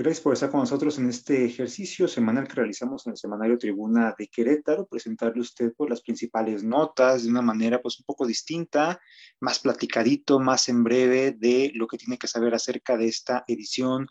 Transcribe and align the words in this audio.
Gracias 0.00 0.22
por 0.22 0.32
estar 0.32 0.50
con 0.50 0.60
nosotros 0.60 0.96
en 0.98 1.10
este 1.10 1.44
ejercicio 1.44 2.08
semanal 2.08 2.48
que 2.48 2.54
realizamos 2.54 3.06
en 3.06 3.10
el 3.10 3.18
Semanario 3.18 3.58
Tribuna 3.58 4.14
de 4.18 4.28
Querétaro, 4.28 4.86
presentarle 4.86 5.40
a 5.40 5.42
usted 5.42 5.74
pues, 5.76 5.90
las 5.90 6.00
principales 6.00 6.64
notas 6.64 7.22
de 7.22 7.28
una 7.28 7.42
manera 7.42 7.82
pues 7.82 7.98
un 7.98 8.06
poco 8.06 8.26
distinta, 8.26 8.98
más 9.40 9.58
platicadito, 9.58 10.40
más 10.40 10.70
en 10.70 10.84
breve 10.84 11.32
de 11.32 11.70
lo 11.74 11.86
que 11.86 11.98
tiene 11.98 12.16
que 12.16 12.28
saber 12.28 12.54
acerca 12.54 12.96
de 12.96 13.08
esta 13.08 13.44
edición 13.46 14.06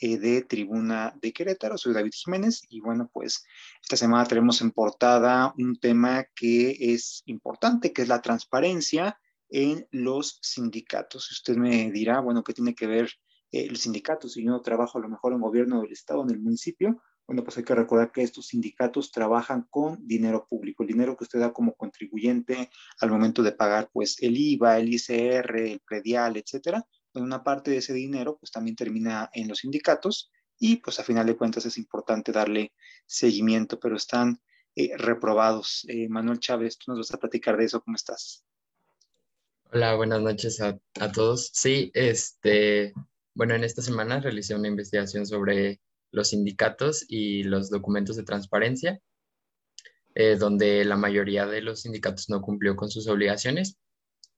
eh, 0.00 0.16
de 0.16 0.40
Tribuna 0.40 1.14
de 1.20 1.34
Querétaro. 1.34 1.76
Soy 1.76 1.92
David 1.92 2.12
Jiménez 2.14 2.62
y 2.70 2.80
bueno, 2.80 3.10
pues 3.12 3.44
esta 3.82 3.98
semana 3.98 4.24
tenemos 4.24 4.62
en 4.62 4.70
portada 4.70 5.52
un 5.58 5.76
tema 5.76 6.24
que 6.34 6.74
es 6.80 7.22
importante, 7.26 7.92
que 7.92 8.00
es 8.00 8.08
la 8.08 8.22
transparencia 8.22 9.20
en 9.50 9.86
los 9.90 10.38
sindicatos. 10.40 11.30
Usted 11.30 11.56
me 11.56 11.90
dirá, 11.90 12.20
bueno, 12.20 12.42
¿qué 12.42 12.54
tiene 12.54 12.74
que 12.74 12.86
ver 12.86 13.10
eh, 13.54 13.66
el 13.70 13.76
sindicato, 13.76 14.28
si 14.28 14.44
yo 14.44 14.60
trabajo 14.62 14.98
a 14.98 15.00
lo 15.00 15.08
mejor 15.08 15.32
en 15.32 15.40
gobierno 15.40 15.80
del 15.80 15.92
Estado, 15.92 16.24
en 16.24 16.30
el 16.30 16.40
municipio, 16.40 17.00
bueno, 17.24 17.44
pues 17.44 17.56
hay 17.56 17.62
que 17.62 17.74
recordar 17.74 18.10
que 18.10 18.22
estos 18.22 18.48
sindicatos 18.48 19.12
trabajan 19.12 19.68
con 19.70 20.06
dinero 20.06 20.46
público, 20.48 20.82
el 20.82 20.88
dinero 20.88 21.16
que 21.16 21.22
usted 21.22 21.38
da 21.38 21.52
como 21.52 21.74
contribuyente 21.74 22.68
al 22.98 23.10
momento 23.10 23.44
de 23.44 23.52
pagar, 23.52 23.90
pues, 23.92 24.20
el 24.20 24.36
IVA, 24.36 24.78
el 24.78 24.92
ICR, 24.92 25.56
el 25.70 25.80
predial, 25.80 26.36
etcétera. 26.36 26.84
Pues 27.12 27.24
una 27.24 27.44
parte 27.44 27.70
de 27.70 27.76
ese 27.76 27.92
dinero, 27.92 28.36
pues, 28.38 28.50
también 28.50 28.74
termina 28.74 29.30
en 29.32 29.46
los 29.46 29.58
sindicatos 29.58 30.32
y, 30.58 30.76
pues, 30.78 30.98
a 30.98 31.04
final 31.04 31.26
de 31.26 31.36
cuentas 31.36 31.64
es 31.64 31.78
importante 31.78 32.32
darle 32.32 32.72
seguimiento, 33.06 33.78
pero 33.78 33.96
están 33.96 34.40
eh, 34.74 34.96
reprobados. 34.96 35.86
Eh, 35.88 36.08
Manuel 36.08 36.40
Chávez, 36.40 36.76
tú 36.76 36.90
nos 36.90 36.98
vas 36.98 37.14
a 37.14 37.18
platicar 37.18 37.56
de 37.56 37.66
eso, 37.66 37.80
¿cómo 37.80 37.94
estás? 37.94 38.44
Hola, 39.70 39.94
buenas 39.94 40.20
noches 40.20 40.60
a, 40.60 40.76
a 41.00 41.12
todos. 41.12 41.50
Sí, 41.54 41.92
este, 41.94 42.92
bueno, 43.34 43.54
en 43.54 43.64
esta 43.64 43.82
semana 43.82 44.20
realicé 44.20 44.54
una 44.54 44.68
investigación 44.68 45.26
sobre 45.26 45.80
los 46.12 46.28
sindicatos 46.28 47.04
y 47.08 47.42
los 47.42 47.68
documentos 47.68 48.16
de 48.16 48.22
transparencia, 48.22 49.00
eh, 50.14 50.36
donde 50.36 50.84
la 50.84 50.96
mayoría 50.96 51.46
de 51.46 51.60
los 51.60 51.82
sindicatos 51.82 52.30
no 52.30 52.40
cumplió 52.40 52.76
con 52.76 52.88
sus 52.90 53.08
obligaciones. 53.08 53.76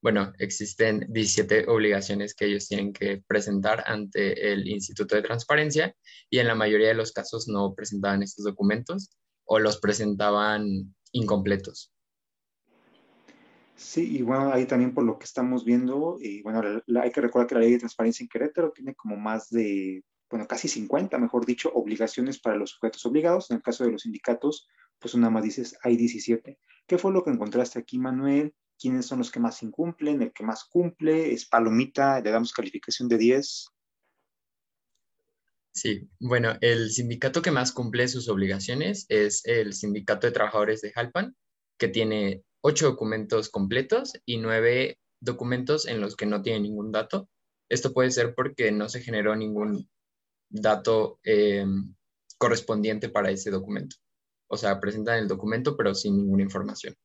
Bueno, 0.01 0.33
existen 0.39 1.07
17 1.11 1.67
obligaciones 1.69 2.35
que 2.35 2.47
ellos 2.47 2.69
tienen 2.69 2.93
que 2.93 3.23
presentar 3.27 3.85
ante 3.87 4.53
el 4.53 4.67
Instituto 4.69 5.17
de 5.17 5.23
Transparencia 5.23 5.95
y 6.31 6.39
en 6.39 6.47
la 6.47 6.55
mayoría 6.55 6.89
de 6.89 6.95
los 6.95 7.13
casos 7.13 7.49
no 7.49 7.75
presentaban 7.75 8.23
estos 8.23 8.45
documentos 8.45 9.11
o 9.45 9.59
los 9.59 9.79
presentaban 9.79 10.95
incompletos. 11.13 11.93
Sí, 13.77 14.17
y 14.17 14.23
bueno, 14.23 14.53
ahí 14.53 14.65
también 14.65 14.95
por 14.95 15.05
lo 15.05 15.19
que 15.19 15.27
estamos 15.27 15.65
viendo, 15.65 16.17
y 16.19 16.41
bueno, 16.43 16.63
hay 17.03 17.11
que 17.11 17.21
recordar 17.21 17.47
que 17.47 17.55
la 17.57 17.61
ley 17.61 17.73
de 17.73 17.79
transparencia 17.81 18.25
en 18.25 18.29
Querétaro 18.29 18.73
tiene 18.73 18.95
como 18.95 19.17
más 19.17 19.51
de, 19.51 20.03
bueno, 20.31 20.47
casi 20.49 20.67
50, 20.67 21.19
mejor 21.19 21.45
dicho, 21.45 21.71
obligaciones 21.75 22.41
para 22.41 22.57
los 22.57 22.71
sujetos 22.71 23.05
obligados. 23.05 23.51
En 23.51 23.59
el 23.59 23.63
caso 23.63 23.85
de 23.85 23.93
los 23.93 24.03
sindicatos, 24.03 24.67
pues 24.99 25.13
una 25.13 25.29
más 25.29 25.45
dices, 25.45 25.77
hay 25.83 25.97
17. 25.97 26.59
¿Qué 26.87 26.99
fue 26.99 27.13
lo 27.13 27.23
que 27.23 27.31
encontraste 27.31 27.79
aquí, 27.79 27.99
Manuel? 27.99 28.55
¿Quiénes 28.79 29.07
son 29.07 29.19
los 29.19 29.31
que 29.31 29.41
más 29.41 29.63
incumplen? 29.63 30.23
¿El 30.23 30.33
que 30.33 30.45
más 30.45 30.65
cumple? 30.65 31.33
¿Es 31.33 31.47
palomita? 31.47 32.21
¿Le 32.21 32.31
damos 32.31 32.53
calificación 32.53 33.09
de 33.09 33.19
10? 33.19 33.69
Sí, 35.73 36.09
bueno, 36.19 36.57
el 36.63 36.91
sindicato 36.91 37.43
que 37.43 37.51
más 37.51 37.73
cumple 37.73 38.09
sus 38.09 38.31
obligaciones 38.31 39.05
es 39.11 39.45
el 39.45 39.75
Sindicato 39.75 40.27
de 40.27 40.33
Trabajadores 40.33 40.81
de 40.81 40.91
Jalpan, 40.93 41.37
que 41.79 41.89
tiene 41.89 42.43
ocho 42.69 42.87
documentos 42.87 43.49
completos 43.49 44.15
y 44.25 44.39
nueve 44.39 44.99
documentos 45.21 45.87
en 45.87 46.01
los 46.01 46.17
que 46.17 46.27
no 46.27 46.43
tiene 46.43 46.59
ningún 46.59 46.91
dato. 46.91 47.29
Esto 47.69 47.93
puede 47.93 48.11
ser 48.11 48.35
porque 48.35 48.73
no 48.73 48.89
se 48.89 49.01
generó 49.01 49.37
ningún 49.37 49.89
dato 50.49 51.21
em, 51.23 51.95
correspondiente 52.39 53.09
para 53.09 53.31
ese 53.31 53.53
documento. 53.53 53.95
O 54.49 54.57
sea, 54.57 54.81
presentan 54.81 55.19
el 55.19 55.29
documento 55.29 55.77
pero 55.77 55.95
sin 55.95 56.17
ninguna 56.17 56.43
información. 56.43 56.97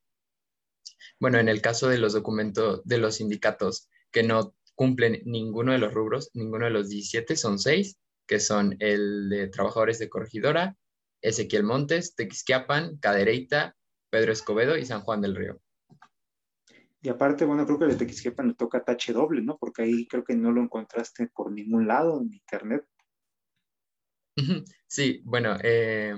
Bueno, 1.19 1.37
en 1.37 1.47
el 1.47 1.61
caso 1.61 1.87
de 1.89 1.99
los 1.99 2.13
documentos 2.13 2.81
de 2.83 2.97
los 2.97 3.17
sindicatos 3.17 3.87
que 4.11 4.23
no 4.23 4.55
cumplen 4.73 5.21
ninguno 5.25 5.73
de 5.73 5.77
los 5.77 5.93
rubros, 5.93 6.31
ninguno 6.33 6.65
de 6.65 6.71
los 6.71 6.89
17, 6.89 7.35
son 7.35 7.59
seis, 7.59 7.99
que 8.25 8.39
son 8.39 8.77
el 8.79 9.29
de 9.29 9.47
trabajadores 9.47 9.99
de 9.99 10.09
corregidora, 10.09 10.75
Ezequiel 11.21 11.63
Montes, 11.63 12.15
Tequisquiapan, 12.15 12.97
Cadereyta, 12.97 13.75
Pedro 14.11 14.31
Escobedo 14.31 14.77
y 14.77 14.85
San 14.85 15.01
Juan 15.01 15.21
del 15.21 15.35
Río. 15.35 15.59
Y 17.01 17.09
aparte, 17.09 17.45
bueno, 17.45 17.65
creo 17.65 17.79
que 17.79 17.85
de 17.85 17.95
Tequisquiapan 17.95 18.49
le 18.49 18.53
toca 18.53 18.83
tache 18.83 19.11
doble, 19.11 19.41
¿no? 19.41 19.57
Porque 19.57 19.81
ahí 19.81 20.07
creo 20.07 20.23
que 20.23 20.35
no 20.35 20.51
lo 20.51 20.61
encontraste 20.61 21.27
por 21.33 21.51
ningún 21.51 21.87
lado 21.87 22.21
en 22.21 22.31
internet. 22.31 22.85
Sí, 24.87 25.21
bueno, 25.23 25.57
eh, 25.63 26.15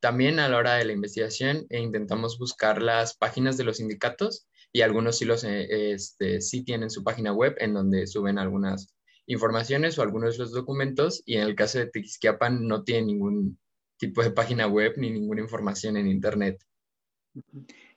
también 0.00 0.38
a 0.38 0.48
la 0.48 0.58
hora 0.58 0.74
de 0.74 0.84
la 0.84 0.92
investigación 0.92 1.66
eh, 1.70 1.80
intentamos 1.80 2.38
buscar 2.38 2.82
las 2.82 3.16
páginas 3.16 3.56
de 3.56 3.64
los 3.64 3.78
sindicatos 3.78 4.46
y 4.72 4.82
algunos 4.82 5.18
sí, 5.18 5.24
los, 5.24 5.42
eh, 5.44 5.92
este, 5.92 6.40
sí 6.40 6.64
tienen 6.64 6.90
su 6.90 7.02
página 7.02 7.32
web 7.32 7.56
en 7.58 7.74
donde 7.74 8.06
suben 8.06 8.38
algunas 8.38 8.94
informaciones 9.26 9.98
o 9.98 10.02
algunos 10.02 10.34
de 10.36 10.44
los 10.44 10.52
documentos 10.52 11.22
y 11.26 11.36
en 11.36 11.42
el 11.42 11.54
caso 11.54 11.78
de 11.78 11.86
Tequisquiapan 11.86 12.66
no 12.66 12.84
tiene 12.84 13.06
ningún 13.06 13.58
tipo 13.96 14.22
de 14.22 14.30
página 14.30 14.66
web 14.66 14.94
ni 14.96 15.10
ninguna 15.10 15.40
información 15.40 15.96
en 15.96 16.06
internet. 16.06 16.62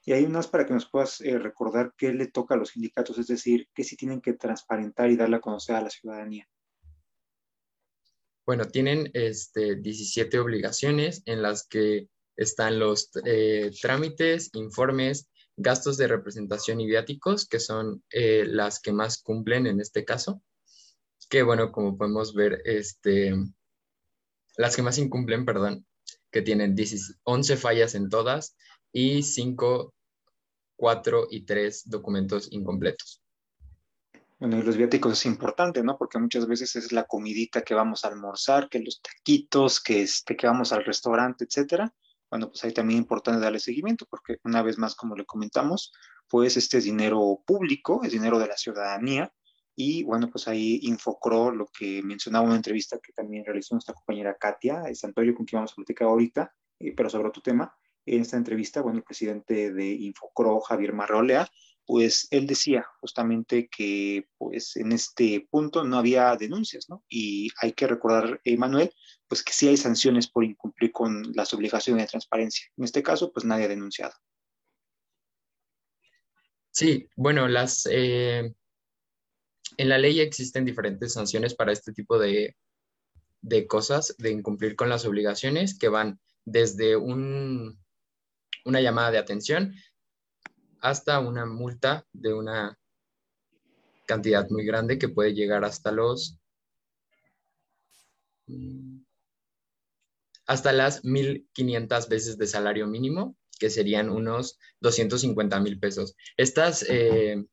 Y 0.05 0.13
hay 0.13 0.23
unas 0.25 0.47
para 0.47 0.65
que 0.65 0.73
nos 0.73 0.89
puedas 0.89 1.21
eh, 1.21 1.37
recordar 1.37 1.93
qué 1.97 2.13
le 2.13 2.27
toca 2.27 2.55
a 2.55 2.57
los 2.57 2.69
sindicatos, 2.69 3.17
es 3.17 3.27
decir, 3.27 3.67
qué 3.73 3.83
sí 3.83 3.95
tienen 3.95 4.21
que 4.21 4.33
transparentar 4.33 5.09
y 5.09 5.17
darle 5.17 5.37
a 5.37 5.41
conocer 5.41 5.75
a 5.75 5.81
la 5.81 5.89
ciudadanía. 5.89 6.47
Bueno, 8.45 8.65
tienen 8.65 9.11
este, 9.13 9.75
17 9.75 10.39
obligaciones 10.39 11.21
en 11.25 11.41
las 11.41 11.67
que 11.67 12.09
están 12.35 12.79
los 12.79 13.11
eh, 13.25 13.69
trámites, 13.81 14.49
informes, 14.53 15.29
gastos 15.55 15.97
de 15.97 16.07
representación 16.07 16.79
y 16.79 16.87
viáticos, 16.87 17.47
que 17.47 17.59
son 17.59 18.03
eh, 18.09 18.45
las 18.47 18.79
que 18.79 18.93
más 18.93 19.21
cumplen 19.21 19.67
en 19.67 19.79
este 19.81 20.05
caso. 20.05 20.41
Que 21.29 21.43
bueno, 21.43 21.71
como 21.71 21.97
podemos 21.97 22.33
ver, 22.33 22.61
este, 22.65 23.35
las 24.57 24.75
que 24.75 24.81
más 24.81 24.97
incumplen, 24.97 25.45
perdón, 25.45 25.85
que 26.31 26.41
tienen 26.41 26.75
11 27.23 27.57
fallas 27.57 27.93
en 27.93 28.09
todas, 28.09 28.55
y 28.91 29.23
5, 29.23 29.93
4 30.75 31.27
y 31.29 31.45
3 31.45 31.89
documentos 31.89 32.47
incompletos. 32.51 33.21
Bueno, 34.39 34.57
y 34.57 34.63
los 34.63 34.77
viáticos 34.77 35.13
es 35.13 35.25
importante, 35.25 35.83
¿no? 35.83 35.97
Porque 35.97 36.17
muchas 36.17 36.47
veces 36.47 36.75
es 36.77 36.91
la 36.93 37.03
comidita 37.03 37.61
que 37.61 37.73
vamos 37.73 38.05
a 38.05 38.07
almorzar, 38.07 38.69
que 38.69 38.79
los 38.79 39.01
taquitos, 39.01 39.81
que, 39.81 40.01
este, 40.01 40.37
que 40.37 40.47
vamos 40.47 40.71
al 40.71 40.85
restaurante, 40.85 41.43
etcétera. 41.43 41.93
Bueno, 42.29 42.47
pues 42.49 42.63
ahí 42.63 42.71
también 42.71 42.99
es 42.99 43.03
importante 43.03 43.41
darle 43.41 43.59
seguimiento, 43.59 44.05
porque 44.09 44.37
una 44.45 44.61
vez 44.61 44.77
más, 44.77 44.95
como 44.95 45.15
le 45.15 45.25
comentamos, 45.25 45.91
pues 46.29 46.55
este 46.55 46.77
es 46.77 46.85
dinero 46.85 47.41
público, 47.45 48.01
es 48.03 48.13
dinero 48.13 48.39
de 48.39 48.47
la 48.47 48.55
ciudadanía, 48.55 49.33
y 49.81 50.03
bueno, 50.03 50.29
pues 50.29 50.45
ahí 50.49 50.81
Infocro, 50.83 51.51
lo 51.51 51.65
que 51.67 52.03
mencionaba 52.03 52.43
en 52.43 52.49
una 52.49 52.57
entrevista 52.57 52.99
que 53.01 53.13
también 53.13 53.45
realizó 53.45 53.75
nuestra 53.75 53.93
compañera 53.93 54.35
Katia 54.37 54.83
Santorio, 54.93 55.33
con 55.33 55.45
quien 55.45 55.59
vamos 55.59 55.71
a 55.71 55.75
platicar 55.75 56.09
ahorita, 56.09 56.53
eh, 56.79 56.93
pero 56.93 57.09
sobre 57.09 57.29
otro 57.29 57.41
tema, 57.41 57.73
en 58.15 58.21
esta 58.21 58.37
entrevista, 58.37 58.81
bueno, 58.81 58.99
el 58.99 59.03
presidente 59.03 59.71
de 59.71 59.91
Infocro, 59.91 60.59
Javier 60.61 60.93
Marrolea, 60.93 61.49
pues 61.85 62.27
él 62.29 62.45
decía 62.45 62.85
justamente 63.01 63.67
que 63.67 64.27
pues 64.37 64.75
en 64.75 64.91
este 64.91 65.47
punto 65.49 65.83
no 65.83 65.97
había 65.97 66.35
denuncias, 66.35 66.87
¿no? 66.87 67.03
Y 67.09 67.49
hay 67.61 67.73
que 67.73 67.87
recordar, 67.87 68.39
Emanuel, 68.43 68.93
pues 69.27 69.43
que 69.43 69.53
sí 69.53 69.67
hay 69.67 69.77
sanciones 69.77 70.27
por 70.27 70.43
incumplir 70.43 70.91
con 70.91 71.23
las 71.33 71.51
obligaciones 71.53 72.03
de 72.03 72.09
transparencia. 72.09 72.67
En 72.77 72.83
este 72.83 73.01
caso, 73.01 73.31
pues 73.31 73.43
nadie 73.43 73.65
ha 73.65 73.69
denunciado. 73.69 74.13
Sí, 76.69 77.07
bueno, 77.15 77.47
las 77.47 77.87
eh, 77.91 78.53
en 79.77 79.89
la 79.89 79.97
ley 79.97 80.19
existen 80.19 80.65
diferentes 80.65 81.13
sanciones 81.13 81.55
para 81.55 81.71
este 81.71 81.91
tipo 81.91 82.19
de, 82.19 82.55
de 83.41 83.65
cosas, 83.65 84.15
de 84.19 84.29
incumplir 84.29 84.75
con 84.75 84.89
las 84.89 85.05
obligaciones, 85.05 85.77
que 85.77 85.89
van 85.89 86.19
desde 86.45 86.95
un, 86.95 87.79
una 88.69 88.81
llamada 88.81 89.11
de 89.11 89.17
atención 89.17 89.73
hasta 90.79 91.19
una 91.19 91.45
multa 91.45 92.05
de 92.13 92.33
una 92.33 92.79
cantidad 94.05 94.47
muy 94.49 94.65
grande 94.65 94.97
que 94.97 95.09
puede 95.09 95.33
llegar 95.33 95.65
hasta 95.65 95.91
los 95.91 96.39
hasta 100.47 100.71
las 100.71 101.03
1.500 101.03 102.09
veces 102.09 102.37
de 102.39 102.47
salario 102.47 102.87
mínimo, 102.87 103.35
que 103.59 103.69
serían 103.69 104.09
unos 104.09 104.57
250 104.81 105.59
mil 105.59 105.79
pesos. 105.79 106.15
Estas 106.37 106.83
eh, 106.89 107.45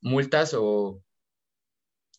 multas 0.00 0.54
o 0.54 1.00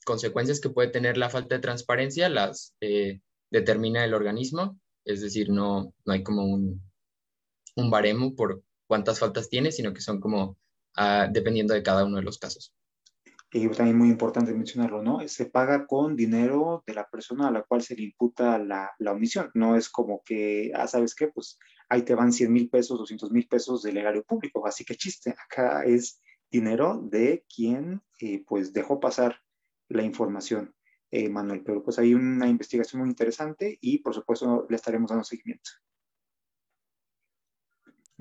consecuencias 0.06 0.62
que 0.62 0.70
puede 0.70 0.88
tener 0.88 1.18
la 1.18 1.30
falta 1.30 1.56
de 1.56 1.62
transparencia 1.62 2.30
las 2.30 2.76
eh, 2.80 3.20
determina 3.50 4.06
el 4.06 4.14
organismo, 4.14 4.80
es 5.04 5.20
decir, 5.20 5.50
no, 5.50 5.94
no 6.06 6.14
hay 6.14 6.24
como 6.24 6.46
un, 6.46 6.82
un 7.76 7.90
baremo 7.90 8.36
por 8.36 8.64
cuántas 8.88 9.20
faltas 9.20 9.50
tiene, 9.50 9.72
sino 9.72 9.94
que 9.94 10.02
son 10.02 10.20
como 10.20 10.58
ah, 10.96 11.28
dependiendo 11.32 11.74
de 11.74 11.84
cada 11.84 12.06
uno 12.06 12.18
de 12.18 12.24
los 12.24 12.38
casos. 12.38 12.74
eh, 13.54 13.70
también 13.70 13.98
muy 13.98 14.10
importante 14.10 14.54
mencionarlo, 14.54 15.02
¿no? 15.04 15.28
Se 15.28 15.46
paga 15.46 15.86
con 15.86 16.16
dinero 16.16 16.84
de 16.88 16.94
la 16.94 17.10
persona 17.10 17.48
a 17.48 17.52
la 17.52 17.64
cual 17.64 17.82
se 17.82 17.96
le 17.96 18.04
imputa 18.04 18.58
la, 18.60 18.92
la 19.00 19.12
omisión. 19.12 19.52
No 19.54 19.76
es 19.76 19.90
como 19.90 20.22
que, 20.24 20.72
ah, 20.76 20.88
¿sabes 20.88 21.16
qué? 21.16 21.28
Pues 21.28 21.58
ahí 21.90 22.04
te 22.04 22.16
van 22.16 22.32
100 22.32 22.52
mil 22.52 22.70
pesos, 22.70 22.98
200 22.98 23.32
mil 23.32 23.48
pesos 23.48 23.84
del 23.84 23.98
erario 23.98 24.24
público. 24.24 24.66
Así 24.66 24.86
que 24.86 24.96
chiste, 24.96 25.32
acá 25.32 25.84
es 25.84 26.22
dinero 26.50 27.02
de 27.04 27.46
quien 27.54 28.02
eh, 28.20 28.44
pues 28.48 28.74
dejó 28.74 29.00
pasar 29.00 29.38
la 29.90 30.04
información, 30.04 30.74
eh, 31.12 31.30
Manuel. 31.30 31.64
Pero 31.64 31.84
pues 31.84 32.00
hay 32.00 32.14
una 32.14 32.48
investigación 32.48 33.02
muy 33.02 33.10
interesante 33.10 33.78
y 33.82 34.00
por 34.00 34.14
supuesto 34.14 34.66
le 34.70 34.76
estaremos 34.78 35.10
dando 35.10 35.24
seguimiento. 35.26 35.72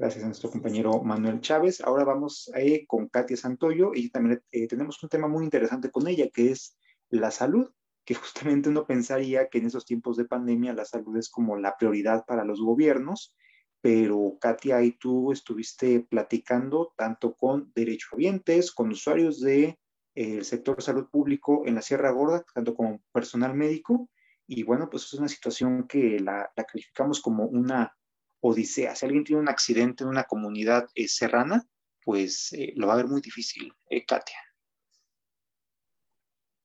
Gracias 0.00 0.25
a 0.25 0.29
nuestro 0.29 0.50
compañero 0.50 1.02
Manuel 1.02 1.43
Chávez. 1.43 1.82
Ahora 1.82 2.05
vamos 2.05 2.50
eh, 2.55 2.87
con 2.87 3.08
Katia 3.08 3.37
Santoyo 3.37 3.91
y 3.94 4.08
también 4.08 4.43
eh, 4.50 4.67
tenemos 4.67 5.02
un 5.02 5.11
tema 5.11 5.29
muy 5.29 5.44
interesante 5.44 5.91
con 5.91 6.08
ella, 6.08 6.31
que 6.32 6.52
es 6.52 6.75
la 7.11 7.31
salud, 7.31 7.70
que 8.06 8.14
justamente 8.14 8.70
uno 8.70 8.87
pensaría 8.87 9.50
que 9.50 9.58
en 9.58 9.67
esos 9.67 9.85
tiempos 9.85 10.17
de 10.17 10.25
pandemia 10.25 10.73
la 10.73 10.87
salud 10.87 11.19
es 11.19 11.29
como 11.29 11.58
la 11.58 11.76
prioridad 11.76 12.25
para 12.25 12.47
los 12.47 12.62
gobiernos, 12.62 13.37
pero 13.82 14.38
Katia, 14.41 14.79
ahí 14.79 14.93
tú 14.93 15.32
estuviste 15.32 16.00
platicando 16.00 16.94
tanto 16.96 17.35
con 17.35 17.70
derechohabientes, 17.75 18.73
con 18.73 18.93
usuarios 18.93 19.38
del 19.43 19.76
de, 20.14 20.38
eh, 20.38 20.44
sector 20.44 20.81
salud 20.81 21.11
público 21.11 21.64
en 21.67 21.75
la 21.75 21.82
Sierra 21.82 22.11
Gorda, 22.11 22.43
tanto 22.55 22.75
como 22.75 23.03
personal 23.12 23.55
médico, 23.55 24.08
y 24.46 24.62
bueno, 24.62 24.88
pues 24.88 25.05
es 25.05 25.12
una 25.12 25.29
situación 25.29 25.87
que 25.87 26.19
la, 26.20 26.50
la 26.56 26.64
calificamos 26.64 27.20
como 27.20 27.44
una 27.44 27.94
odisea. 28.41 28.95
Si 28.95 29.07
alguien 29.07 29.25
tiene 29.25 29.43
un 29.43 29.49
accidente 29.49 30.05
en 30.05 30.11
una 30.11 30.25
comunidad 30.25 30.89
eh, 30.95 31.09
serrana, 31.09 31.65
pues 32.05 32.53
eh, 32.53 32.73
lo 32.77 32.87
va 32.87 32.95
a 32.95 32.97
ver 32.97 33.07
muy 33.07 33.21
difícil, 33.21 33.73
eh, 33.89 34.05
Katia. 34.05 34.37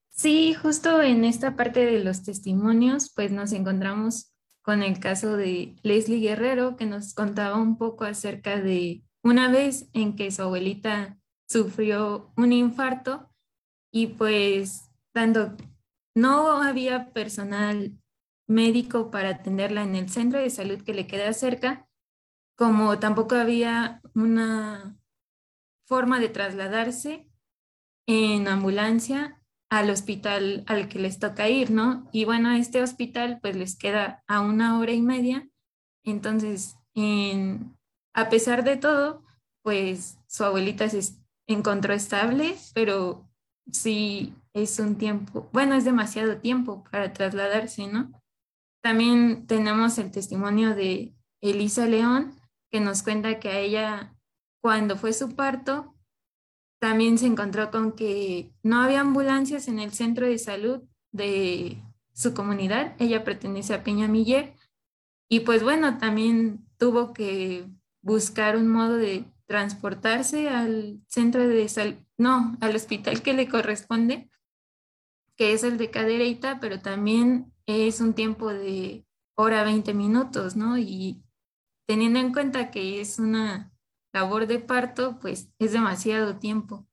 Sí, 0.09 0.53
justo 0.53 1.01
en 1.01 1.25
esta 1.25 1.55
parte 1.55 1.85
de 1.85 2.03
los 2.03 2.23
testimonios, 2.23 3.11
pues 3.13 3.31
nos 3.31 3.51
encontramos 3.51 4.33
con 4.61 4.81
el 4.81 4.99
caso 4.99 5.35
de 5.35 5.75
Leslie 5.83 6.21
Guerrero, 6.21 6.77
que 6.77 6.85
nos 6.85 7.13
contaba 7.13 7.57
un 7.57 7.77
poco 7.77 8.05
acerca 8.05 8.61
de 8.61 9.03
una 9.21 9.51
vez 9.51 9.89
en 9.93 10.15
que 10.15 10.31
su 10.31 10.41
abuelita 10.41 11.17
sufrió 11.47 12.33
un 12.37 12.53
infarto 12.53 13.29
y 13.91 14.07
pues 14.07 14.89
tanto 15.13 15.55
no 16.15 16.61
había 16.61 17.11
personal 17.11 17.91
médico 18.47 19.11
para 19.11 19.29
atenderla 19.29 19.83
en 19.83 19.95
el 19.95 20.09
centro 20.09 20.39
de 20.39 20.49
salud 20.49 20.81
que 20.81 20.93
le 20.93 21.07
queda 21.07 21.33
cerca, 21.33 21.87
como 22.55 22.99
tampoco 22.99 23.35
había 23.35 24.01
una 24.13 24.97
forma 25.87 26.19
de 26.19 26.29
trasladarse 26.29 27.29
en 28.07 28.47
ambulancia 28.47 29.41
al 29.69 29.89
hospital 29.89 30.63
al 30.67 30.87
que 30.87 30.99
les 30.99 31.19
toca 31.19 31.49
ir, 31.49 31.71
¿no? 31.71 32.07
Y 32.11 32.25
bueno, 32.25 32.51
este 32.51 32.81
hospital 32.81 33.39
pues 33.41 33.55
les 33.55 33.75
queda 33.77 34.23
a 34.27 34.41
una 34.41 34.79
hora 34.79 34.93
y 34.93 35.01
media, 35.01 35.49
entonces, 36.03 36.77
a 38.13 38.29
pesar 38.29 38.63
de 38.63 38.77
todo, 38.77 39.23
pues 39.63 40.19
su 40.27 40.43
abuelita 40.43 40.87
se 40.87 41.01
encontró 41.47 41.93
estable, 41.93 42.55
pero 42.73 43.27
sí 43.71 44.35
es 44.53 44.79
un 44.79 44.95
tiempo, 44.97 45.49
bueno, 45.51 45.75
es 45.75 45.83
demasiado 45.83 46.37
tiempo 46.37 46.83
para 46.91 47.11
trasladarse, 47.11 47.87
¿no? 47.87 48.11
También 48.85 49.47
tenemos 49.47 49.97
el 49.97 50.11
testimonio 50.11 50.75
de 50.75 51.15
Elisa 51.41 51.87
León, 51.87 52.39
que 52.69 52.79
nos 52.79 53.01
cuenta 53.01 53.39
que 53.39 53.49
a 53.49 53.57
ella, 53.57 54.15
cuando 54.61 54.95
fue 54.95 55.11
su 55.11 55.35
parto, 55.35 55.95
también 56.79 57.17
se 57.17 57.25
encontró 57.25 57.71
con 57.71 57.93
que 57.93 58.53
no 58.61 58.83
había 58.83 59.01
ambulancias 59.01 59.67
en 59.69 59.79
el 59.79 59.91
centro 59.91 60.27
de 60.27 60.37
salud 60.37 60.83
de 61.11 61.81
su 62.13 62.35
comunidad. 62.35 62.95
Ella 62.99 63.23
pertenece 63.23 63.73
a 63.73 63.83
Peña 63.83 64.07
Miller. 64.07 64.53
Y 65.27 65.39
pues 65.39 65.63
bueno, 65.63 65.97
también 65.97 66.63
tuvo 66.77 67.11
que 67.11 67.65
buscar 68.03 68.55
un 68.55 68.67
modo 68.67 68.97
de 68.97 69.25
transportarse 69.47 70.47
al 70.47 71.01
centro 71.07 71.47
de 71.47 71.67
salud, 71.69 71.95
no, 72.19 72.55
al 72.61 72.75
hospital 72.75 73.23
que 73.23 73.33
le 73.33 73.49
corresponde, 73.49 74.29
que 75.35 75.53
es 75.53 75.63
el 75.63 75.79
de 75.79 75.89
Cadereyta, 75.89 76.59
pero 76.59 76.79
también 76.81 77.51
es 77.65 78.01
un 78.01 78.13
tiempo 78.13 78.49
de 78.53 79.05
hora 79.35 79.63
20 79.63 79.93
minutos, 79.93 80.55
¿no? 80.55 80.77
Y 80.77 81.23
teniendo 81.87 82.19
en 82.19 82.33
cuenta 82.33 82.71
que 82.71 83.01
es 83.01 83.19
una 83.19 83.71
labor 84.13 84.47
de 84.47 84.59
parto, 84.59 85.19
pues 85.19 85.49
es 85.59 85.71
demasiado 85.71 86.37
tiempo. 86.37 86.87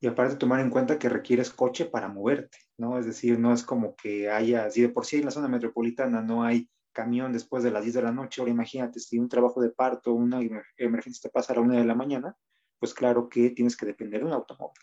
Y 0.00 0.06
aparte 0.08 0.36
tomar 0.36 0.60
en 0.60 0.70
cuenta 0.70 0.98
que 0.98 1.08
requieres 1.08 1.50
coche 1.50 1.86
para 1.86 2.08
moverte, 2.08 2.58
¿no? 2.76 2.98
Es 2.98 3.06
decir, 3.06 3.38
no 3.38 3.52
es 3.52 3.62
como 3.62 3.96
que 3.96 4.30
haya, 4.30 4.70
si 4.70 4.82
de 4.82 4.88
por 4.88 5.06
sí 5.06 5.16
en 5.16 5.24
la 5.24 5.30
zona 5.30 5.48
metropolitana 5.48 6.20
no 6.20 6.44
hay 6.44 6.68
camión 6.92 7.32
después 7.32 7.62
de 7.62 7.70
las 7.70 7.82
10 7.82 7.94
de 7.94 8.02
la 8.02 8.12
noche, 8.12 8.40
ahora 8.40 8.52
imagínate, 8.52 9.00
si 9.00 9.18
un 9.18 9.28
trabajo 9.28 9.60
de 9.60 9.70
parto, 9.70 10.12
una 10.12 10.40
emergencia 10.76 11.20
te 11.22 11.32
pasa 11.32 11.52
a 11.52 11.56
la 11.56 11.62
una 11.62 11.78
de 11.78 11.84
la 11.84 11.94
mañana, 11.94 12.36
pues 12.78 12.94
claro 12.94 13.28
que 13.28 13.50
tienes 13.50 13.76
que 13.76 13.86
depender 13.86 14.20
de 14.20 14.26
un 14.26 14.32
automóvil. 14.32 14.82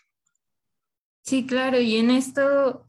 Sí, 1.22 1.46
claro, 1.46 1.80
y 1.80 1.96
en 1.96 2.10
esto 2.10 2.86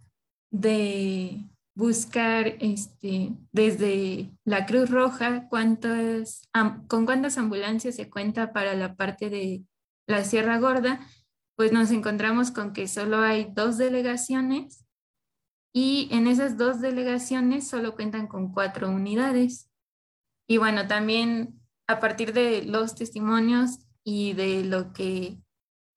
de 0.52 1.44
buscar 1.76 2.56
este, 2.62 3.34
desde 3.52 4.32
la 4.46 4.66
Cruz 4.66 4.90
Roja 4.90 5.48
cuántas, 5.50 6.50
con 6.88 7.06
cuántas 7.06 7.38
ambulancias 7.38 7.96
se 7.96 8.10
cuenta 8.10 8.54
para 8.54 8.74
la 8.76 8.96
parte 8.96 9.30
de 9.30 9.66
la 10.08 10.24
Sierra 10.24 10.58
Gorda, 10.58 11.06
pues 11.58 11.74
nos 11.74 11.92
encontramos 11.92 12.52
con 12.52 12.74
que 12.74 12.88
solo 12.88 13.20
hay 13.20 13.52
dos 13.54 13.78
delegaciones 13.78 14.86
y 15.74 16.08
en 16.12 16.28
esas 16.28 16.58
dos 16.58 16.80
delegaciones 16.80 17.68
solo 17.68 17.96
cuentan 17.96 18.28
con 18.28 18.54
cuatro 18.54 18.90
unidades. 18.90 19.70
Y 20.48 20.58
bueno, 20.58 20.88
también 20.88 21.60
a 21.88 22.00
partir 22.00 22.32
de 22.32 22.64
los 22.64 22.96
testimonios 22.96 23.80
y 24.04 24.34
de 24.34 24.64
lo 24.64 24.94
que 24.94 25.42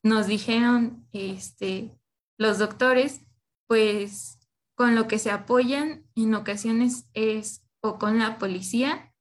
nos 0.03 0.27
dijeron 0.27 1.07
este, 1.13 1.97
los 2.39 2.59
doctores, 2.59 3.21
pues 3.69 4.38
con 4.79 4.95
lo 4.95 5.09
que 5.09 5.19
se 5.19 5.33
apoyan 5.33 6.05
en 6.15 6.37
ocasiones 6.37 7.09
es 7.13 7.65
o 7.81 7.99
con 7.99 8.21
la 8.21 8.39
policía 8.39 9.13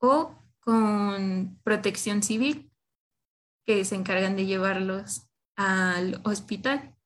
o 0.00 0.34
con 0.58 1.60
protección 1.62 2.24
civil, 2.24 2.72
que 3.64 3.84
se 3.84 3.94
encargan 3.94 4.34
de 4.34 4.46
llevarlos 4.46 5.28
al 5.54 6.20
hospital. 6.24 6.96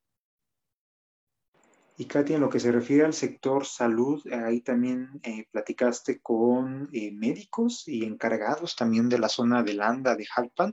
Y 1.99 2.06
Katy, 2.06 2.32
en 2.32 2.40
lo 2.40 2.49
que 2.49 2.60
se 2.60 2.72
refiere 2.72 3.05
al 3.05 3.12
sector 3.12 3.66
salud, 3.66 4.26
ahí 4.32 4.62
también 4.62 5.21
eh, 5.23 5.44
platicaste 5.50 6.23
con 6.23 6.88
eh, 6.94 7.12
médicos 7.12 7.87
y 7.87 8.06
encargados 8.06 8.75
también 8.75 9.11
de 9.11 9.18
la 9.18 9.28
zona 9.28 9.62
de 9.62 9.75
Landa, 9.75 10.16
de 10.16 10.25
Jalpan, 10.25 10.73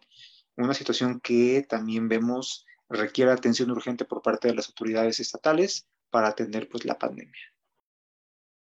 una 0.56 0.74
situación 0.74 1.20
que 1.20 1.66
también 1.68 2.08
vemos 2.08 2.66
requiere 2.88 3.32
atención 3.32 3.72
urgente 3.72 4.06
por 4.06 4.22
parte 4.22 4.48
de 4.48 4.56
las 4.56 4.70
autoridades 4.70 5.20
estatales 5.20 5.86
para 6.10 6.30
atender 6.30 6.70
pues 6.70 6.86
la 6.86 6.98
pandemia. 6.98 7.42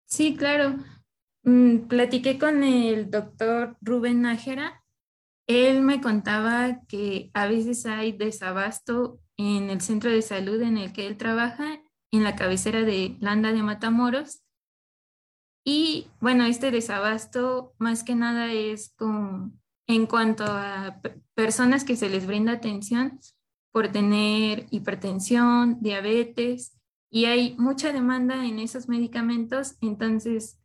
Sí, 0.06 0.36
claro. 0.36 0.76
Mm, 1.44 1.88
platiqué 1.88 2.38
con 2.38 2.64
el 2.64 3.10
doctor 3.10 3.78
Rubén 3.82 4.22
Nájera. 4.22 4.84
Él 5.48 5.82
me 5.82 6.02
contaba 6.02 6.82
que 6.88 7.32
a 7.34 7.48
veces 7.48 7.86
hay 7.86 8.12
desabasto 8.12 9.20
en 9.38 9.70
el 9.70 9.82
centro 9.82 10.12
de 10.12 10.22
salud 10.22 10.62
en 10.62 10.78
el 10.78 10.94
que 10.94 11.08
él 11.08 11.18
trabaja, 11.18 11.82
en 12.12 12.24
la 12.24 12.36
cabecera 12.36 12.82
de 12.82 13.18
Landa 13.20 13.54
de 13.54 13.64
Matamoros. 13.64 14.44
Y 15.66 16.08
bueno, 16.20 16.46
este 16.46 16.72
desabasto 16.72 17.74
más 17.78 18.04
que 18.04 18.16
nada 18.16 18.52
es 18.52 18.94
con, 18.96 19.62
en 19.88 20.08
cuanto 20.08 20.44
a 20.46 21.00
personas 21.36 21.86
que 21.86 21.96
se 21.96 22.10
les 22.10 22.28
brinda 22.28 22.54
atención 22.54 23.20
por 23.72 23.88
tener 23.88 24.68
hipertensión, 24.72 25.78
diabetes 25.82 26.81
y 27.12 27.26
hay 27.26 27.56
mucha 27.58 27.92
demanda 27.92 28.46
en 28.46 28.58
esos 28.58 28.88
medicamentos, 28.88 29.76
entonces 29.82 30.58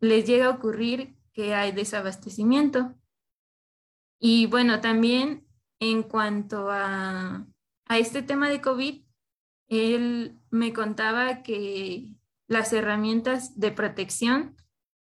les 0.00 0.26
llega 0.26 0.46
a 0.46 0.50
ocurrir 0.50 1.16
que 1.32 1.54
hay 1.54 1.70
desabastecimiento. 1.70 2.94
Y 4.18 4.46
bueno, 4.46 4.80
también 4.80 5.46
en 5.78 6.02
cuanto 6.02 6.70
a, 6.70 7.46
a 7.86 7.98
este 7.98 8.22
tema 8.22 8.48
de 8.48 8.60
COVID, 8.60 9.02
él 9.68 10.36
me 10.50 10.72
contaba 10.72 11.44
que 11.44 12.12
las 12.48 12.72
herramientas 12.72 13.58
de 13.58 13.70
protección 13.70 14.56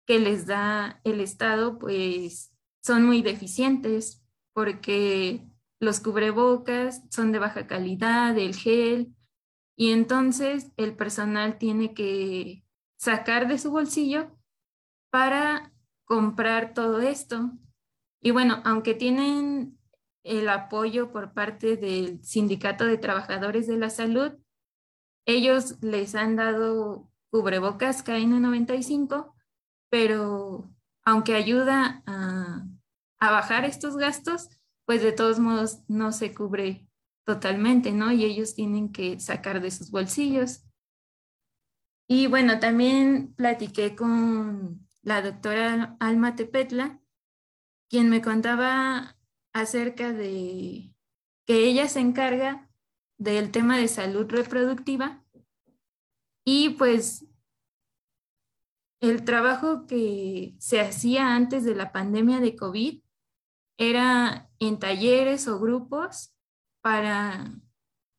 que 0.06 0.20
les 0.20 0.48
da 0.48 1.00
el 1.06 1.22
Estado, 1.22 1.80
pues 1.80 2.54
son 2.82 3.06
muy 3.06 3.22
deficientes 3.22 4.22
porque 4.54 5.48
los 5.80 6.02
cubrebocas 6.02 7.04
son 7.10 7.32
de 7.32 7.40
baja 7.40 7.68
calidad, 7.68 8.38
el 8.38 8.54
gel, 8.54 9.16
y 9.75 9.92
entonces 9.92 10.72
el 10.77 10.96
personal 10.96 11.58
tiene 11.58 11.94
que 11.94 12.63
sacar 12.98 13.48
de 13.48 13.58
su 13.58 13.72
bolsillo 13.72 14.32
para 15.12 15.74
comprar 16.06 16.74
todo 16.74 17.01
esto. 17.01 17.51
Y 18.22 18.32
bueno, 18.32 18.62
aunque 18.65 18.94
tienen 18.94 19.77
el 20.24 20.48
apoyo 20.50 21.12
por 21.12 21.34
parte 21.34 21.75
del 21.75 22.24
Sindicato 22.24 22.86
de 22.86 22.98
Trabajadores 22.98 23.68
de 23.68 23.77
la 23.77 23.89
Salud, 23.89 24.32
ellos 25.25 25.82
les 25.82 26.15
han 26.15 26.36
dado 26.36 27.10
cubrebocas 27.30 28.06
KN95, 28.06 29.34
pero 29.89 30.70
aunque 31.03 31.36
ayuda 31.36 32.03
a, 32.06 32.65
a 33.20 33.32
bajar 33.32 33.65
estos 33.65 33.98
gastos, 33.98 34.50
pues 34.86 35.01
de 35.01 35.12
todos 35.12 35.39
modos 35.39 35.80
no 35.88 36.12
se 36.12 36.34
cubre 36.34 36.88
totalmente, 37.25 37.92
¿no? 37.92 38.12
Y 38.12 38.25
ellos 38.25 38.56
tienen 38.56 38.92
que 38.92 39.20
sacar 39.20 39.62
de 39.62 39.72
sus 39.72 39.92
bolsillos. 39.92 40.63
Y 42.08 42.27
bueno, 42.27 42.60
también 42.60 43.34
platiqué 43.36 43.96
con 43.96 44.88
la 45.01 45.22
doctora 45.22 45.96
Alma 46.00 46.36
Tepetla, 46.36 47.01
quien 47.89 48.10
me 48.10 48.22
contaba 48.22 49.18
acerca 49.53 50.12
de 50.12 50.94
que 51.46 51.68
ella 51.68 51.88
se 51.88 52.00
encarga 52.00 52.70
del 53.18 53.51
tema 53.51 53.77
de 53.77 53.88
salud 53.88 54.25
reproductiva 54.30 55.24
y 56.46 56.72
pues 56.72 57.25
el 59.00 59.24
trabajo 59.25 59.86
que 59.86 60.56
se 60.60 60.82
hacía 60.82 61.36
antes 61.36 61.63
de 61.63 61.75
la 61.75 61.92
pandemia 61.92 62.39
de 62.39 62.56
COVID 62.56 63.01
era 63.77 64.50
en 64.60 64.80
talleres 64.80 65.48
o 65.48 65.60
grupos 65.60 66.33
para 66.84 67.50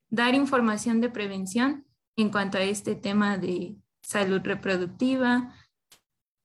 dar 0.08 0.34
información 0.34 1.02
de 1.02 1.10
prevención 1.10 1.86
en 2.16 2.30
cuanto 2.30 2.56
a 2.56 2.62
este 2.62 2.94
tema 2.94 3.36
de 3.36 3.76
salud 4.02 4.40
reproductiva. 4.42 5.54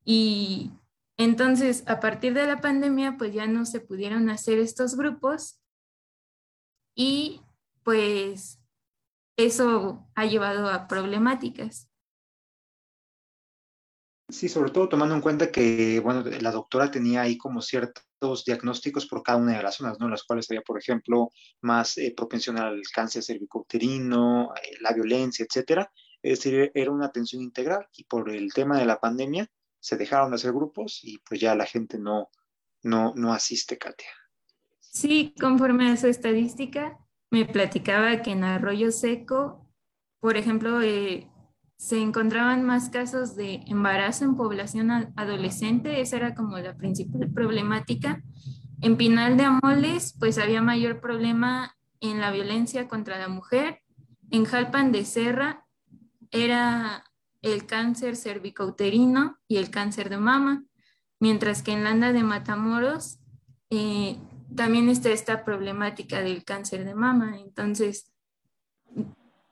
Y 0.04 0.72
entonces, 1.18 1.84
a 1.88 2.00
partir 2.00 2.34
de 2.34 2.46
la 2.46 2.60
pandemia, 2.60 3.16
pues 3.18 3.34
ya 3.34 3.48
no 3.48 3.66
se 3.66 3.80
pudieron 3.80 4.30
hacer 4.30 4.60
estos 4.60 4.98
grupos 4.98 5.62
y 6.94 7.42
pues 7.84 8.60
eso 9.38 10.06
ha 10.16 10.26
llevado 10.26 10.70
a 10.70 10.90
problemáticas. 10.90 11.88
Sí, 14.29 14.48
sobre 14.48 14.69
todo 14.69 14.88
tomando 14.88 15.15
en 15.15 15.21
cuenta 15.21 15.51
que, 15.51 16.00
bueno, 16.00 16.24
la 16.24 16.51
doctora 16.51 16.91
tenía 16.91 17.21
ahí 17.21 17.36
como 17.38 17.62
ciertos 17.62 18.45
diagnósticos 18.45 19.07
por 19.07 19.24
cada 19.24 19.39
una 19.39 19.57
de 19.57 19.63
las 19.63 19.75
zonas, 19.75 20.00
¿no? 20.00 20.07
Las 20.07 20.24
cuales 20.24 20.50
había, 20.51 20.62
por 20.62 20.77
ejemplo, 20.77 21.31
más 21.62 21.98
eh, 21.98 22.13
propensión 22.15 22.59
al 22.59 22.81
cáncer 22.93 23.24
cervicouterino, 23.24 24.53
eh, 24.55 24.77
la 24.81 24.93
violencia, 24.93 25.45
etcétera. 25.45 25.91
Es 26.21 26.39
decir, 26.39 26.71
era 26.75 26.91
una 26.91 27.07
atención 27.07 27.41
integral 27.41 27.88
y 27.95 28.03
por 28.03 28.29
el 28.29 28.53
tema 28.53 28.77
de 28.77 28.86
la 28.86 29.00
pandemia 29.00 29.50
se 29.79 29.98
dejaron 29.98 30.29
de 30.29 30.36
hacer 30.36 30.51
grupos 30.51 31.00
y 31.03 31.17
pues 31.19 31.39
ya 31.39 31.55
la 31.55 31.65
gente 31.65 31.98
no, 31.98 32.29
no, 32.83 33.13
no 33.15 33.33
asiste, 33.33 33.77
Katia. 33.77 34.09
Sí, 34.79 35.33
conforme 35.39 35.89
a 35.91 35.98
su 35.98 36.07
estadística, 36.07 37.00
me 37.31 37.45
platicaba 37.45 38.21
que 38.21 38.31
en 38.31 38.43
Arroyo 38.43 38.91
Seco, 38.91 39.65
por 40.19 40.38
ejemplo, 40.38 40.81
eh, 40.81 41.27
se 41.79 41.98
encontraban 41.98 42.65
más 42.65 42.89
casos 42.89 43.38
de 43.38 43.63
embarazo 43.67 44.25
en 44.25 44.36
población 44.36 44.91
adolescente, 45.15 46.01
esa 46.01 46.17
era 46.17 46.36
como 46.36 46.57
la 46.57 46.75
principal 46.75 47.31
problemática. 47.31 48.21
En 48.81 48.98
Pinal 48.98 49.38
de 49.38 49.45
Amoles, 49.45 50.13
pues 50.19 50.38
había 50.39 50.62
mayor 50.62 51.00
problema 51.00 51.77
en 52.01 52.19
la 52.19 52.31
violencia 52.31 52.89
contra 52.89 53.17
la 53.17 53.29
mujer. 53.29 53.79
En 54.29 54.43
Jalpan 54.43 54.91
de 54.91 55.05
Serra 55.05 55.65
era 56.31 57.05
el 57.41 57.65
cáncer 57.65 58.17
cervicouterino 58.17 59.38
y 59.48 59.55
el 59.55 59.69
cáncer 59.69 60.09
de 60.09 60.17
mama, 60.17 60.65
mientras 61.17 61.63
que 61.63 61.71
en 61.71 61.86
Landa 61.86 62.12
de 62.12 62.24
Matamoros 62.24 63.19
eh, 63.69 64.17
también 64.53 64.89
está 64.89 65.12
esta 65.12 65.45
problemática 65.45 66.19
del 66.19 66.43
cáncer 66.43 66.83
de 66.83 66.93
mama. 66.93 67.39
Entonces, 67.39 68.12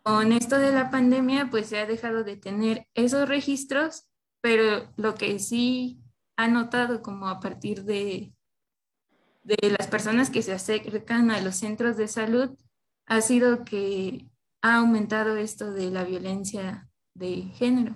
con 0.07 0.31
esto 0.31 0.57
de 0.57 0.71
la 0.71 0.89
pandemia, 0.89 1.49
pues 1.51 1.67
se 1.67 1.79
ha 1.79 1.85
dejado 1.85 2.23
de 2.23 2.37
tener 2.37 2.87
esos 2.93 3.27
registros, 3.27 4.07
pero 4.39 4.93
lo 4.95 5.15
que 5.15 5.37
sí 5.37 5.99
ha 6.37 6.47
notado 6.47 7.01
como 7.01 7.27
a 7.27 7.41
partir 7.41 7.83
de, 7.83 8.33
de 9.43 9.75
las 9.77 9.87
personas 9.87 10.29
que 10.29 10.43
se 10.43 10.53
acercan 10.53 11.29
a 11.29 11.41
los 11.41 11.57
centros 11.57 11.97
de 11.97 12.07
salud 12.07 12.57
ha 13.05 13.19
sido 13.19 13.65
que 13.65 14.29
ha 14.61 14.77
aumentado 14.77 15.35
esto 15.35 15.73
de 15.73 15.91
la 15.91 16.05
violencia 16.05 16.87
de 17.13 17.41
género. 17.55 17.93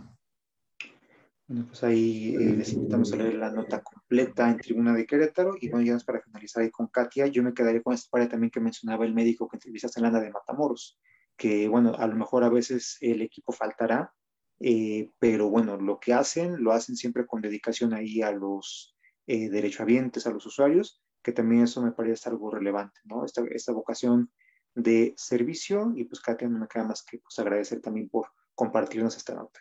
Bueno, 1.47 1.67
pues 1.67 1.81
ahí 1.85 2.35
eh, 2.35 2.55
les 2.57 2.73
invitamos 2.73 3.13
a 3.13 3.15
leer 3.15 3.35
la 3.35 3.51
nota 3.51 3.81
completa 3.81 4.49
en 4.49 4.57
Tribuna 4.57 4.93
de 4.93 5.05
Querétaro 5.05 5.53
y 5.61 5.69
bueno, 5.69 5.85
ya 5.85 5.97
para 6.05 6.19
finalizar 6.19 6.61
ahí 6.61 6.71
con 6.71 6.87
Katia, 6.87 7.27
yo 7.27 7.41
me 7.41 7.53
quedaré 7.53 7.81
con 7.81 7.93
esta 7.93 8.09
parte 8.09 8.27
también 8.27 8.51
que 8.51 8.59
mencionaba 8.59 9.05
el 9.05 9.13
médico 9.13 9.47
que 9.47 9.55
entrevistaste 9.55 10.01
en 10.01 10.03
Landa 10.03 10.19
de 10.19 10.29
Matamoros 10.29 10.99
que 11.41 11.67
bueno, 11.67 11.95
a 11.97 12.05
lo 12.05 12.15
mejor 12.15 12.43
a 12.43 12.49
veces 12.49 12.99
el 13.01 13.23
equipo 13.23 13.51
faltará, 13.51 14.13
eh, 14.59 15.09
pero 15.17 15.49
bueno, 15.49 15.75
lo 15.75 15.99
que 15.99 16.13
hacen, 16.13 16.63
lo 16.63 16.71
hacen 16.71 16.95
siempre 16.95 17.25
con 17.25 17.41
dedicación 17.41 17.95
ahí 17.95 18.21
a 18.21 18.31
los 18.31 18.95
eh, 19.25 19.49
derechohabientes, 19.49 20.27
a 20.27 20.29
los 20.29 20.45
usuarios, 20.45 21.01
que 21.23 21.31
también 21.31 21.63
eso 21.63 21.81
me 21.81 21.93
parece 21.93 22.29
algo 22.29 22.51
relevante, 22.51 22.99
¿no? 23.05 23.25
Esta, 23.25 23.43
esta 23.49 23.71
vocación 23.71 24.31
de 24.75 25.15
servicio 25.17 25.91
y 25.95 26.03
pues 26.03 26.21
Katia 26.21 26.47
no 26.47 26.59
me 26.59 26.67
queda 26.67 26.83
más 26.83 27.01
que 27.01 27.17
pues, 27.17 27.39
agradecer 27.39 27.81
también 27.81 28.07
por 28.07 28.27
compartirnos 28.53 29.17
esta 29.17 29.33
nota. 29.33 29.59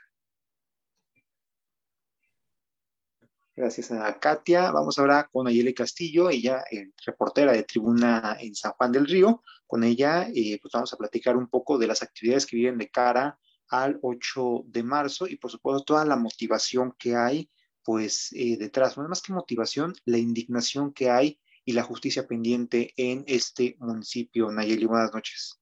Gracias 3.61 3.93
a 3.93 4.19
Katia. 4.19 4.71
Vamos 4.71 4.99
ahora 4.99 5.29
con 5.31 5.47
Ayeli 5.47 5.75
Castillo, 5.75 6.31
ella 6.31 6.65
eh, 6.71 6.93
reportera 7.05 7.53
de 7.53 7.63
Tribuna 7.63 8.39
en 8.41 8.55
San 8.55 8.73
Juan 8.73 8.91
del 8.91 9.07
Río. 9.07 9.43
Con 9.67 9.85
ella 9.85 10.31
eh, 10.35 10.59
pues 10.63 10.73
vamos 10.73 10.91
a 10.95 10.97
platicar 10.97 11.37
un 11.37 11.47
poco 11.47 11.77
de 11.77 11.87
las 11.87 12.03
actividades 12.03 12.47
que 12.47 12.57
vienen 12.57 12.79
de 12.79 12.89
cara 12.89 13.39
al 13.69 13.99
8 14.01 14.63
de 14.65 14.83
marzo 14.83 15.27
y 15.29 15.37
por 15.37 15.51
supuesto 15.51 15.85
toda 15.85 16.07
la 16.07 16.17
motivación 16.17 16.95
que 16.99 17.17
hay 17.17 17.51
pues 17.85 18.33
eh, 18.33 18.57
detrás, 18.57 18.97
no 18.97 19.07
más 19.07 19.21
que 19.21 19.35
motivación, 19.35 19.95
la 20.07 20.17
indignación 20.17 20.95
que 20.95 21.11
hay 21.11 21.39
y 21.63 21.75
la 21.75 21.83
justicia 21.83 22.27
pendiente 22.27 22.95
en 22.97 23.25
este 23.27 23.77
municipio. 23.79 24.51
Nayeli, 24.51 24.87
buenas 24.87 25.13
noches. 25.13 25.61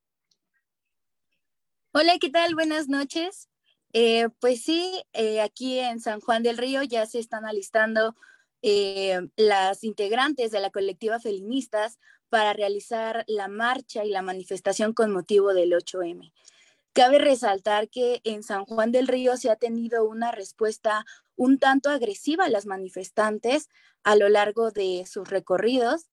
Hola, 1.90 2.16
¿qué 2.20 2.30
tal? 2.30 2.54
Buenas 2.54 2.86
noches. 2.86 3.48
Eh, 3.92 4.28
pues 4.40 4.62
sí, 4.62 5.02
eh, 5.12 5.40
aquí 5.40 5.78
en 5.78 6.00
San 6.00 6.20
Juan 6.20 6.42
del 6.42 6.58
Río 6.58 6.82
ya 6.82 7.06
se 7.06 7.18
están 7.18 7.46
alistando 7.46 8.14
eh, 8.60 9.20
las 9.36 9.84
integrantes 9.84 10.50
de 10.50 10.60
la 10.60 10.70
colectiva 10.70 11.20
feministas 11.20 11.98
para 12.28 12.52
realizar 12.52 13.24
la 13.26 13.48
marcha 13.48 14.04
y 14.04 14.10
la 14.10 14.22
manifestación 14.22 14.92
con 14.92 15.12
motivo 15.12 15.54
del 15.54 15.72
8M. 15.72 16.32
Cabe 16.92 17.18
resaltar 17.18 17.88
que 17.88 18.20
en 18.24 18.42
San 18.42 18.64
Juan 18.64 18.92
del 18.92 19.08
Río 19.08 19.36
se 19.36 19.50
ha 19.50 19.56
tenido 19.56 20.04
una 20.04 20.32
respuesta 20.32 21.06
un 21.36 21.58
tanto 21.58 21.90
agresiva 21.90 22.46
a 22.46 22.50
las 22.50 22.66
manifestantes 22.66 23.68
a 24.02 24.16
lo 24.16 24.28
largo 24.28 24.70
de 24.70 25.06
sus 25.06 25.28
recorridos. 25.30 26.10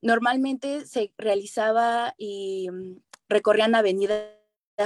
Normalmente 0.00 0.86
se 0.86 1.12
realizaba 1.18 2.14
y 2.16 2.68
mm, 2.70 3.00
recorrían 3.28 3.74
Avenida 3.74 4.32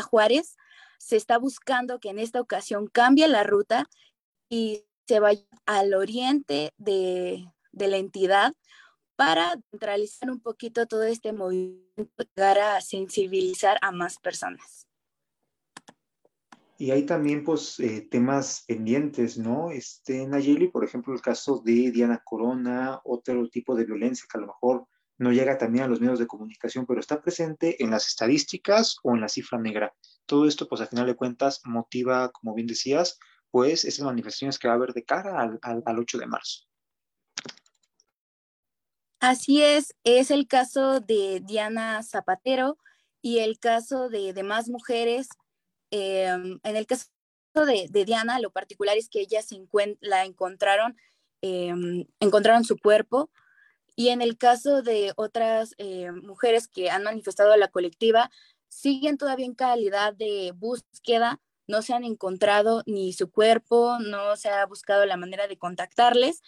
Juárez 0.02 0.56
se 1.00 1.16
está 1.16 1.38
buscando 1.38 1.98
que 1.98 2.10
en 2.10 2.18
esta 2.18 2.40
ocasión 2.40 2.86
cambie 2.86 3.26
la 3.26 3.42
ruta 3.42 3.88
y 4.50 4.84
se 5.08 5.18
vaya 5.18 5.46
al 5.64 5.94
oriente 5.94 6.72
de, 6.76 7.46
la 7.72 7.96
entidad 7.96 8.52
para 9.16 9.54
centralizar 9.70 10.30
un 10.30 10.40
poquito 10.40 10.86
todo 10.86 11.04
este 11.04 11.32
movimiento, 11.32 12.24
llegar 12.36 12.58
a 12.58 12.80
sensibilizar 12.82 13.78
a 13.80 13.92
más 13.92 14.18
personas. 14.18 14.86
Y 16.76 16.90
hay 16.90 17.04
también 17.04 17.44
pues 17.44 17.80
eh, 17.80 18.06
temas 18.10 18.64
pendientes, 18.66 19.38
¿no? 19.38 19.70
Este, 19.70 20.26
Nayeli, 20.26 20.68
por 20.68 20.84
ejemplo, 20.84 21.12
el 21.14 21.20
caso 21.20 21.62
de 21.64 21.90
Diana 21.90 22.22
Corona, 22.24 23.00
otro 23.04 23.48
tipo 23.48 23.74
de 23.74 23.84
violencia 23.84 24.26
que 24.30 24.38
a 24.38 24.40
lo 24.42 24.48
mejor 24.48 24.86
no 25.20 25.32
llega 25.32 25.58
también 25.58 25.84
a 25.84 25.86
los 25.86 26.00
medios 26.00 26.18
de 26.18 26.26
comunicación, 26.26 26.86
pero 26.86 26.98
está 26.98 27.20
presente 27.20 27.84
en 27.84 27.90
las 27.90 28.06
estadísticas 28.06 28.96
o 29.02 29.14
en 29.14 29.20
la 29.20 29.28
cifra 29.28 29.58
negra. 29.58 29.94
Todo 30.24 30.46
esto, 30.46 30.66
pues 30.66 30.80
al 30.80 30.88
final 30.88 31.06
de 31.06 31.14
cuentas, 31.14 31.60
motiva, 31.64 32.32
como 32.32 32.54
bien 32.54 32.66
decías, 32.66 33.18
pues 33.50 33.84
esas 33.84 34.06
manifestaciones 34.06 34.58
que 34.58 34.68
va 34.68 34.74
a 34.74 34.76
haber 34.78 34.94
de 34.94 35.04
cara 35.04 35.38
al, 35.38 35.60
al, 35.84 35.98
8 35.98 36.16
de 36.16 36.26
marzo. 36.26 36.64
Así 39.20 39.62
es, 39.62 39.94
es 40.04 40.30
el 40.30 40.46
caso 40.48 41.00
de 41.00 41.42
Diana 41.44 42.02
Zapatero 42.02 42.78
y 43.20 43.40
el 43.40 43.58
caso 43.58 44.08
de 44.08 44.32
demás 44.32 44.70
mujeres. 44.70 45.28
Em, 45.90 46.60
en 46.62 46.76
el 46.76 46.86
caso 46.86 47.10
de, 47.54 48.04
Diana, 48.06 48.40
lo 48.40 48.50
particular 48.52 48.96
es 48.96 49.10
que 49.10 49.20
ella 49.20 49.42
se 49.42 49.60
la 50.00 50.24
encontraron, 50.24 50.96
em, 51.42 52.06
encontraron 52.20 52.64
su 52.64 52.78
cuerpo 52.78 53.30
y 54.00 54.08
en 54.08 54.22
el 54.22 54.38
caso 54.38 54.80
de 54.80 55.12
otras 55.16 55.74
eh, 55.76 56.10
mujeres 56.10 56.68
que 56.68 56.88
han 56.88 57.02
manifestado 57.02 57.52
a 57.52 57.58
la 57.58 57.68
colectiva, 57.68 58.30
siguen 58.70 59.18
todavía 59.18 59.44
en 59.44 59.54
calidad 59.54 60.14
de 60.14 60.54
búsqueda, 60.56 61.38
no 61.66 61.82
se 61.82 61.92
han 61.92 62.04
encontrado 62.04 62.82
ni 62.86 63.12
su 63.12 63.30
cuerpo, 63.30 63.98
no 63.98 64.36
se 64.36 64.48
ha 64.48 64.64
buscado 64.64 65.04
la 65.04 65.18
manera 65.18 65.48
de 65.48 65.58
contactarles 65.58 66.40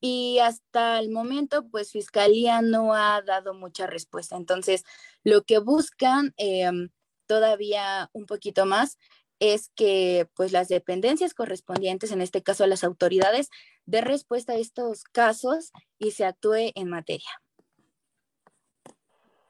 y 0.00 0.40
hasta 0.40 0.98
el 0.98 1.10
momento, 1.10 1.68
pues 1.70 1.92
Fiscalía 1.92 2.62
no 2.62 2.94
ha 2.94 3.22
dado 3.22 3.54
mucha 3.54 3.86
respuesta. 3.86 4.36
Entonces, 4.36 4.82
lo 5.22 5.44
que 5.44 5.60
buscan 5.60 6.34
em, 6.36 6.88
todavía 7.28 8.10
un 8.12 8.26
poquito 8.26 8.66
más 8.66 8.98
es 9.40 9.70
que 9.74 10.28
pues 10.34 10.52
las 10.52 10.68
dependencias 10.68 11.34
correspondientes, 11.34 12.12
en 12.12 12.20
este 12.20 12.42
caso 12.42 12.66
las 12.66 12.84
autoridades, 12.84 13.48
dé 13.86 14.00
respuesta 14.00 14.52
a 14.52 14.56
estos 14.56 15.04
casos 15.04 15.72
y 15.98 16.12
se 16.12 16.24
actúe 16.24 16.72
en 16.74 16.88
materia. 16.88 17.30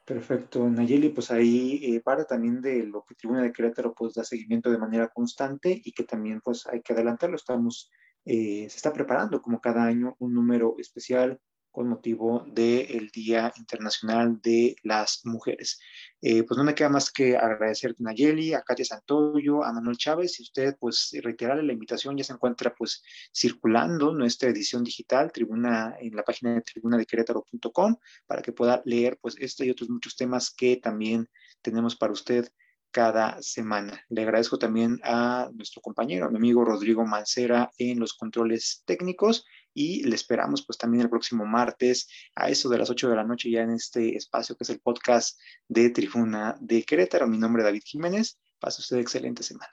Perfecto, 0.05 0.67
Nayeli, 0.71 1.11
pues 1.11 1.31
ahí 1.31 1.81
eh, 1.83 2.01
para 2.01 2.25
también 2.25 2.63
de 2.63 2.83
lo 2.85 3.05
que 3.05 3.15
Tribuna 3.15 3.43
de 3.43 3.53
Querétaro 3.53 3.95
pues 3.95 4.15
da 4.15 4.25
seguimiento 4.25 4.71
de 4.71 4.79
manera 4.79 5.09
constante 5.09 5.83
y 5.85 5.93
que 5.93 6.05
también 6.05 6.41
pues 6.41 6.67
hay 6.67 6.81
que 6.81 6.95
adelantarlo, 6.95 7.37
estamos, 7.37 7.91
eh, 8.25 8.67
se 8.71 8.77
está 8.77 8.91
preparando 8.91 9.43
como 9.43 9.61
cada 9.61 9.85
año 9.85 10.17
un 10.19 10.33
número 10.33 10.77
especial 10.79 11.39
con 11.71 11.89
motivo 11.89 12.45
del 12.49 13.09
Día 13.09 13.53
Internacional 13.57 14.41
de 14.41 14.77
las 14.83 15.21
Mujeres. 15.25 15.79
Eh, 16.21 16.43
pues 16.43 16.59
no 16.59 16.65
me 16.65 16.75
queda 16.75 16.89
más 16.89 17.13
que 17.13 17.37
agradecer 17.37 17.93
a 17.93 18.03
Nayeli, 18.03 18.55
a 18.55 18.63
Katia 18.63 18.85
Santoyo, 18.85 19.63
a 19.63 19.73
Manuel 19.73 19.97
Chávez 19.97 20.41
y 20.41 20.43
usted 20.43 20.77
pues 20.81 21.11
reiterarle 21.23 21.63
la 21.63 21.73
invitación, 21.73 22.17
ya 22.17 22.25
se 22.25 22.33
encuentra 22.33 22.75
pues 22.75 23.03
circulando 23.33 24.13
nuestra 24.13 24.49
edición 24.51 24.83
digital, 24.83 25.31
tribuna 25.31 25.97
en 26.01 26.17
la 26.17 26.25
página 26.25 26.55
de 26.55 26.63
tribuna 26.63 26.97
de 26.97 27.07
querétaro.com 27.07 27.97
para 28.27 28.43
que 28.43 28.53
pueda 28.53 28.83
leer 28.85 29.19
pues 29.21 29.37
este 29.39 29.67
y 29.67 29.71
otros 29.71 29.91
muchos 29.91 30.17
temas 30.17 30.51
que 30.51 30.77
también 30.77 31.29
tenemos 31.63 31.97
para 31.97 32.13
usted 32.13 32.49
cada 32.91 33.41
semana. 33.43 34.05
Le 34.09 34.23
agradezco 34.23 34.59
también 34.59 34.99
a 35.05 35.51
nuestro 35.55 35.81
compañero, 35.83 36.31
mi 36.31 36.39
amigo 36.39 36.65
Rodrigo 36.65 37.05
Mancera 37.05 37.71
en 37.79 38.01
los 38.01 38.15
controles 38.15 38.83
técnicos 38.87 39.45
y 39.75 40.03
le 40.05 40.15
esperamos 40.15 40.65
pues 40.67 40.79
también 40.79 41.03
el 41.03 41.11
próximo 41.11 41.47
martes 41.47 42.09
a 42.35 42.49
eso 42.49 42.69
de 42.69 42.79
las 42.79 42.91
8 42.91 43.09
de 43.11 43.17
la 43.17 43.25
noche 43.25 43.51
ya 43.51 43.63
en 43.63 43.71
este 43.71 44.17
espacio 44.17 44.57
que 44.57 44.65
es 44.65 44.71
el 44.71 44.81
podcast 44.81 45.39
de 45.69 45.91
Trifuna 45.91 46.57
de 46.61 46.83
Querétaro. 46.83 47.27
Mi 47.27 47.39
nombre 47.39 47.63
es 47.63 47.67
David 47.67 47.83
Jiménez. 47.85 48.39
Pase 48.59 48.81
usted 48.81 48.99
excelente 48.99 49.43
semana. 49.43 49.73